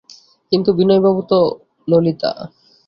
কিন্তু 0.51 0.69
বিনয়বাবু 0.73 1.21
তো– 1.29 1.57
ললিতা। 1.87 2.31